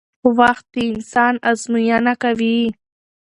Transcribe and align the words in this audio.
وخت 0.37 0.65
د 0.73 0.75
انسان 0.91 1.33
ازموینه 1.49 2.13
کوي 2.23 2.59